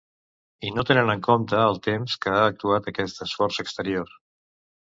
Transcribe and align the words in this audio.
I 0.69 0.71
no 0.77 0.85
tenen 0.89 1.11
en 1.15 1.21
compte 1.27 1.59
el 1.65 1.77
temps 1.89 2.17
que 2.25 2.33
ha 2.39 2.41
actuat 2.55 2.91
aquest 2.93 3.23
esforç 3.27 3.63
exterior. 3.67 4.21